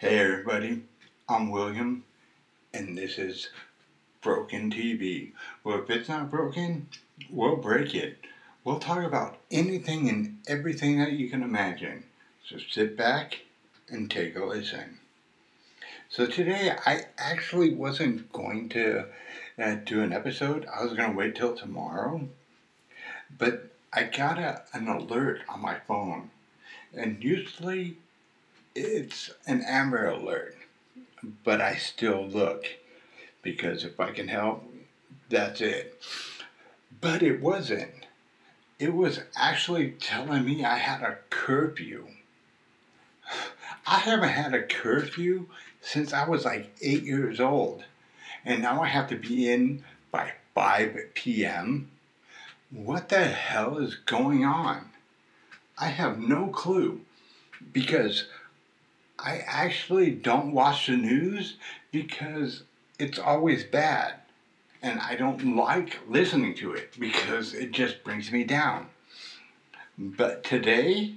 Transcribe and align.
Hey 0.00 0.18
everybody, 0.18 0.80
I'm 1.28 1.50
William, 1.50 2.04
and 2.72 2.96
this 2.96 3.18
is 3.18 3.50
Broken 4.22 4.70
TV. 4.70 5.32
Well, 5.62 5.82
if 5.82 5.90
it's 5.90 6.08
not 6.08 6.30
broken, 6.30 6.86
we'll 7.28 7.58
break 7.58 7.94
it. 7.94 8.16
We'll 8.64 8.78
talk 8.78 9.04
about 9.04 9.36
anything 9.50 10.08
and 10.08 10.38
everything 10.48 11.00
that 11.00 11.12
you 11.12 11.28
can 11.28 11.42
imagine. 11.42 12.04
So 12.48 12.56
sit 12.56 12.96
back 12.96 13.42
and 13.90 14.10
take 14.10 14.36
a 14.36 14.42
listen. 14.46 14.96
So 16.08 16.26
today, 16.26 16.72
I 16.86 17.02
actually 17.18 17.74
wasn't 17.74 18.32
going 18.32 18.70
to 18.70 19.04
uh, 19.58 19.74
do 19.84 20.00
an 20.00 20.14
episode. 20.14 20.66
I 20.74 20.82
was 20.82 20.94
going 20.94 21.10
to 21.10 21.16
wait 21.16 21.34
till 21.34 21.54
tomorrow, 21.54 22.26
but 23.36 23.70
I 23.92 24.04
got 24.04 24.38
a, 24.38 24.62
an 24.72 24.88
alert 24.88 25.40
on 25.46 25.60
my 25.60 25.76
phone, 25.86 26.30
and 26.94 27.22
usually 27.22 27.98
it's 28.74 29.30
an 29.46 29.62
Amber 29.66 30.06
Alert, 30.06 30.56
but 31.44 31.60
I 31.60 31.76
still 31.76 32.26
look 32.26 32.64
because 33.42 33.84
if 33.84 33.98
I 33.98 34.12
can 34.12 34.28
help, 34.28 34.64
that's 35.28 35.60
it. 35.60 36.00
But 37.00 37.22
it 37.22 37.40
wasn't. 37.40 38.06
It 38.78 38.94
was 38.94 39.20
actually 39.36 39.94
telling 40.00 40.44
me 40.44 40.64
I 40.64 40.76
had 40.76 41.02
a 41.02 41.18
curfew. 41.30 42.08
I 43.86 43.98
haven't 43.98 44.30
had 44.30 44.54
a 44.54 44.62
curfew 44.62 45.46
since 45.80 46.12
I 46.12 46.28
was 46.28 46.44
like 46.44 46.70
eight 46.80 47.02
years 47.02 47.40
old. 47.40 47.84
And 48.44 48.62
now 48.62 48.82
I 48.82 48.86
have 48.86 49.08
to 49.08 49.16
be 49.16 49.50
in 49.50 49.84
by 50.10 50.32
5 50.54 50.96
p.m. 51.14 51.90
What 52.70 53.08
the 53.08 53.24
hell 53.24 53.78
is 53.78 53.96
going 53.96 54.44
on? 54.44 54.90
I 55.78 55.86
have 55.88 56.18
no 56.18 56.48
clue 56.48 57.00
because 57.72 58.24
I 59.22 59.42
actually 59.46 60.10
don't 60.10 60.52
watch 60.52 60.86
the 60.86 60.96
news 60.96 61.56
because 61.92 62.62
it's 62.98 63.18
always 63.18 63.64
bad. 63.64 64.14
And 64.82 64.98
I 65.00 65.14
don't 65.14 65.56
like 65.56 65.98
listening 66.08 66.54
to 66.56 66.72
it 66.72 66.98
because 66.98 67.52
it 67.52 67.72
just 67.72 68.02
brings 68.02 68.32
me 68.32 68.44
down. 68.44 68.88
But 69.98 70.42
today, 70.42 71.16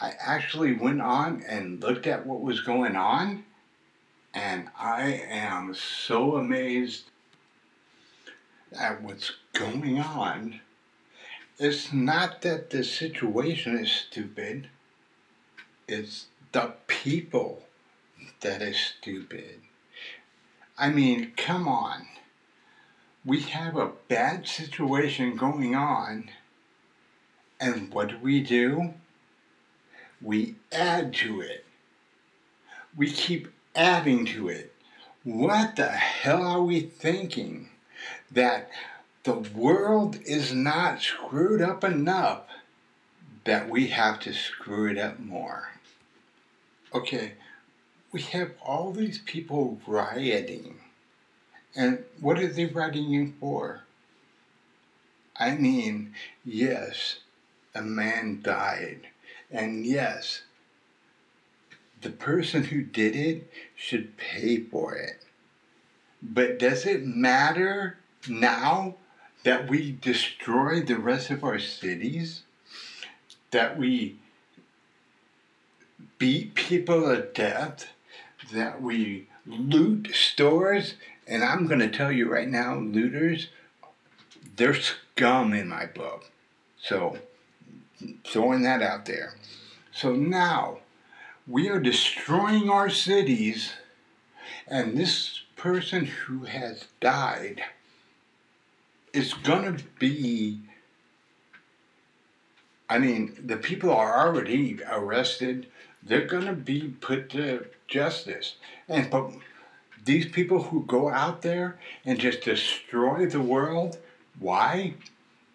I 0.00 0.12
actually 0.20 0.74
went 0.74 1.00
on 1.00 1.44
and 1.48 1.80
looked 1.80 2.08
at 2.08 2.26
what 2.26 2.40
was 2.40 2.60
going 2.60 2.96
on, 2.96 3.44
and 4.34 4.68
I 4.76 5.22
am 5.28 5.72
so 5.74 6.34
amazed 6.36 7.04
at 8.76 9.00
what's 9.02 9.30
going 9.52 10.00
on. 10.00 10.60
It's 11.58 11.92
not 11.92 12.42
that 12.42 12.70
the 12.70 12.82
situation 12.82 13.78
is 13.78 13.92
stupid, 13.92 14.68
it's 15.86 16.26
the 16.56 16.72
people 16.86 17.62
that 18.40 18.62
is 18.62 18.78
stupid. 18.78 19.60
I 20.78 20.88
mean, 20.88 21.32
come 21.36 21.68
on. 21.68 22.06
We 23.26 23.40
have 23.42 23.76
a 23.76 23.92
bad 24.08 24.48
situation 24.48 25.36
going 25.36 25.74
on, 25.74 26.30
and 27.60 27.92
what 27.92 28.08
do 28.08 28.18
we 28.22 28.40
do? 28.40 28.94
We 30.22 30.54
add 30.72 31.12
to 31.16 31.42
it. 31.42 31.66
We 32.96 33.10
keep 33.10 33.48
adding 33.74 34.24
to 34.24 34.48
it. 34.48 34.72
What 35.24 35.76
the 35.76 35.90
hell 35.90 36.42
are 36.42 36.62
we 36.62 36.80
thinking? 36.80 37.68
That 38.32 38.70
the 39.24 39.34
world 39.34 40.20
is 40.24 40.54
not 40.54 41.02
screwed 41.02 41.60
up 41.60 41.84
enough 41.84 42.44
that 43.44 43.68
we 43.68 43.88
have 43.88 44.18
to 44.20 44.32
screw 44.32 44.90
it 44.90 44.96
up 44.96 45.18
more 45.18 45.72
okay, 46.96 47.34
we 48.12 48.22
have 48.22 48.52
all 48.64 48.90
these 48.92 49.18
people 49.18 49.78
rioting. 49.86 50.80
And 51.74 52.04
what 52.20 52.38
are 52.38 52.48
they 52.48 52.64
rioting 52.64 53.34
for? 53.38 53.82
I 55.38 55.52
mean, 55.52 56.14
yes, 56.44 57.18
a 57.74 57.82
man 57.82 58.40
died. 58.42 59.08
And 59.50 59.84
yes, 59.84 60.42
the 62.00 62.10
person 62.10 62.64
who 62.64 62.82
did 62.82 63.14
it 63.14 63.50
should 63.74 64.16
pay 64.16 64.60
for 64.60 64.94
it. 64.94 65.22
But 66.22 66.58
does 66.58 66.86
it 66.86 67.04
matter 67.04 67.98
now 68.26 68.94
that 69.44 69.68
we 69.68 69.92
destroy 69.92 70.80
the 70.80 70.96
rest 70.96 71.28
of 71.28 71.44
our 71.44 71.58
cities? 71.58 72.42
That 73.50 73.76
we 73.76 74.16
beat 76.18 76.54
people 76.54 77.02
to 77.02 77.22
death, 77.22 77.88
that 78.52 78.80
we 78.80 79.28
loot 79.46 80.10
stores. 80.14 80.94
And 81.26 81.42
I'm 81.42 81.66
going 81.66 81.80
to 81.80 81.90
tell 81.90 82.12
you 82.12 82.30
right 82.30 82.48
now, 82.48 82.76
looters, 82.76 83.48
they're 84.56 84.74
scum 84.74 85.52
in 85.52 85.68
my 85.68 85.86
book. 85.86 86.30
So, 86.80 87.18
throwing 88.24 88.62
that 88.62 88.82
out 88.82 89.06
there. 89.06 89.34
So 89.92 90.14
now, 90.14 90.78
we 91.46 91.68
are 91.68 91.80
destroying 91.80 92.68
our 92.68 92.90
cities, 92.90 93.72
and 94.66 94.96
this 94.96 95.42
person 95.56 96.04
who 96.04 96.44
has 96.44 96.86
died 97.00 97.62
is 99.12 99.32
going 99.34 99.76
to 99.76 99.84
be. 99.98 100.60
I 102.88 102.98
mean, 102.98 103.36
the 103.44 103.56
people 103.56 103.90
are 103.90 104.26
already 104.26 104.78
arrested 104.88 105.66
they're 106.06 106.26
going 106.26 106.46
to 106.46 106.52
be 106.52 106.94
put 107.00 107.30
to 107.30 107.66
justice. 107.88 108.56
And 108.88 109.10
but 109.10 109.32
these 110.04 110.26
people 110.26 110.64
who 110.64 110.84
go 110.84 111.10
out 111.10 111.42
there 111.42 111.78
and 112.04 112.18
just 112.18 112.42
destroy 112.42 113.26
the 113.26 113.40
world, 113.40 113.98
why? 114.38 114.94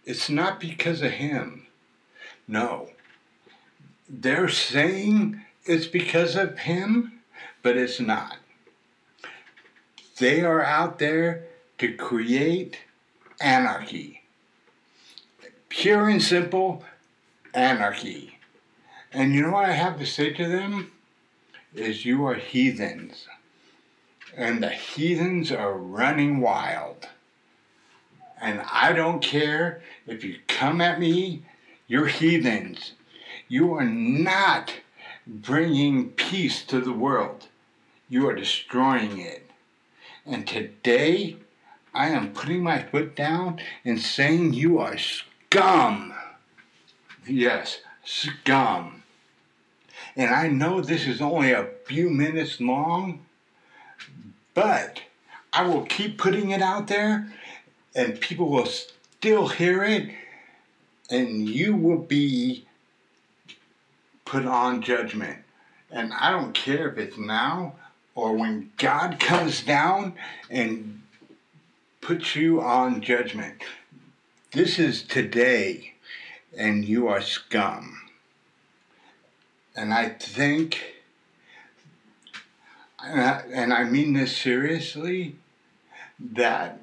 It's 0.06 0.29
not 0.29 0.59
because 0.59 1.01
of 1.01 1.11
him. 1.11 1.67
No. 2.47 2.90
They're 4.09 4.50
saying 4.50 5.41
it's 5.66 5.88
because 5.88 6.35
of 6.35 6.59
him, 6.59 7.22
but 7.63 7.78
it's 7.78 8.00
not. 8.00 8.38
They 10.17 10.41
are 10.41 10.63
out 10.63 11.00
there 11.00 11.45
to 11.78 11.95
create 11.95 12.79
anarchy. 13.40 14.23
Pure 15.69 16.09
and 16.09 16.22
simple 16.22 16.84
anarchy. 17.53 18.38
And 19.13 19.33
you 19.33 19.41
know 19.41 19.51
what 19.51 19.69
I 19.69 19.73
have 19.73 19.99
to 19.99 20.05
say 20.05 20.31
to 20.31 20.47
them? 20.47 20.91
Is 21.73 22.05
you 22.05 22.25
are 22.25 22.35
heathens. 22.35 23.27
And 24.35 24.63
the 24.63 24.69
heathens 24.69 25.51
are 25.51 25.73
running 25.73 26.39
wild. 26.39 27.09
And 28.41 28.61
I 28.72 28.94
don't 28.94 29.22
care 29.22 29.81
if 30.07 30.23
you 30.23 30.38
come 30.47 30.81
at 30.81 30.99
me, 30.99 31.44
you're 31.88 32.07
heathens. 32.07 32.94
You 33.47 33.73
are 33.73 33.85
not 33.85 34.73
bringing 35.28 36.09
peace 36.11 36.63
to 36.63 36.79
the 36.79 36.93
world. 36.93 37.47
You 38.09 38.28
are 38.29 38.35
destroying 38.35 39.19
it. 39.19 39.49
And 40.25 40.47
today, 40.47 41.38
I 41.93 42.09
am 42.09 42.33
putting 42.33 42.63
my 42.63 42.81
foot 42.81 43.16
down 43.16 43.59
and 43.83 43.99
saying 43.99 44.53
you 44.53 44.79
are 44.79 44.97
scum. 44.97 46.13
Yes, 47.28 47.79
scum. 48.03 49.00
And 50.16 50.34
I 50.34 50.47
know 50.47 50.81
this 50.81 51.07
is 51.07 51.22
only 51.22 51.51
a 51.51 51.69
few 51.85 52.09
minutes 52.09 52.59
long, 52.59 53.25
but 54.53 55.01
I 55.53 55.63
will 55.63 55.84
keep 55.84 56.17
putting 56.17 56.51
it 56.51 56.62
out 56.62 56.88
there 56.88 57.31
and 57.95 58.19
people 58.19 58.50
will 58.50 58.66
still 58.66 59.47
hear 59.47 59.84
it 59.84 60.09
and 61.09 61.47
you 61.47 61.75
will 61.75 62.00
be 62.00 62.66
put 64.25 64.45
on 64.45 64.81
judgment. 64.81 65.40
And 65.91 66.13
I 66.13 66.31
don't 66.31 66.53
care 66.53 66.90
if 66.90 66.97
it's 66.97 67.17
now 67.17 67.75
or 68.16 68.34
when 68.34 68.72
God 68.78 69.20
comes 69.20 69.61
down 69.61 70.14
and 70.49 71.02
puts 72.02 72.35
you 72.35 72.61
on 72.61 73.02
judgment. 73.02 73.61
This 74.52 74.79
is 74.79 75.03
today, 75.03 75.93
and 76.58 76.84
you 76.84 77.08
are 77.08 77.22
scum. 77.22 78.00
And 79.76 79.94
I 79.94 80.09
think, 80.09 80.82
and 83.03 83.22
I, 83.22 83.44
and 83.52 83.73
I 83.73 83.84
mean 83.84 84.14
this 84.14 84.35
seriously, 84.35 85.35
that 86.20 86.79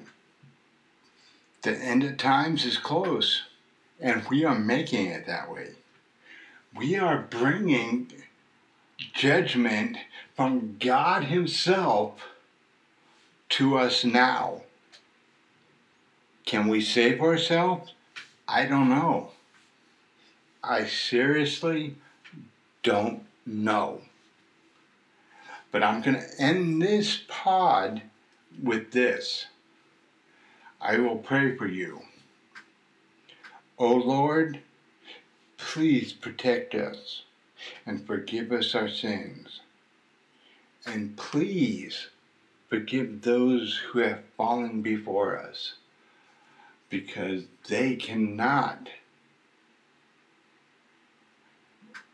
the 1.61 1.75
end 1.75 2.03
of 2.03 2.17
times 2.17 2.65
is 2.65 2.77
close, 2.77 3.43
and 3.99 4.23
we 4.29 4.43
are 4.43 4.57
making 4.57 5.07
it 5.07 5.27
that 5.27 5.51
way. 5.51 5.71
We 6.75 6.97
are 6.97 7.27
bringing 7.29 8.11
judgment 9.13 9.97
from 10.35 10.77
God 10.79 11.25
Himself 11.25 12.21
to 13.49 13.77
us 13.77 14.03
now. 14.03 14.61
Can 16.45 16.67
we 16.67 16.81
save 16.81 17.21
ourselves? 17.21 17.93
I 18.47 18.65
don't 18.65 18.89
know. 18.89 19.31
I 20.63 20.85
seriously 20.85 21.95
don't 22.83 23.25
know. 23.45 24.01
But 25.71 25.83
I'm 25.83 26.01
going 26.01 26.17
to 26.17 26.41
end 26.41 26.81
this 26.81 27.21
pod 27.27 28.01
with 28.61 28.91
this. 28.91 29.45
I 30.81 30.97
will 30.97 31.17
pray 31.17 31.55
for 31.55 31.67
you. 31.67 32.01
O 33.77 33.93
Lord, 33.93 34.59
please 35.57 36.13
protect 36.13 36.73
us 36.73 37.23
and 37.85 38.05
forgive 38.05 38.51
us 38.51 38.73
our 38.73 38.89
sins. 38.89 39.59
And 40.85 41.17
please 41.17 42.07
forgive 42.69 43.21
those 43.21 43.77
who 43.77 43.99
have 43.99 44.23
fallen 44.37 44.81
before 44.81 45.37
us 45.37 45.73
because 46.89 47.43
they 47.67 47.95
cannot 47.95 48.89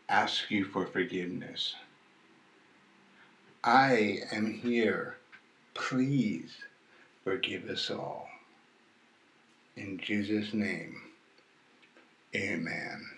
ask 0.08 0.50
you 0.50 0.64
for 0.64 0.86
forgiveness. 0.86 1.74
I 3.64 4.20
am 4.32 4.52
here. 4.52 5.16
Please 5.74 6.52
forgive 7.24 7.68
us 7.68 7.90
all. 7.90 8.28
In 9.76 9.98
Jesus' 9.98 10.54
name, 10.54 10.96
amen. 12.34 13.15